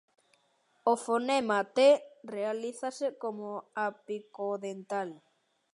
O 0.91 0.93
fonema 1.03 1.59
t 1.75 1.79
realízase 2.35 3.07
como 3.21 3.49
apicodental. 3.87 5.09